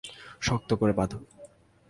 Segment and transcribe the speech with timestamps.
[0.41, 1.17] শক্ত করে বাঁধো!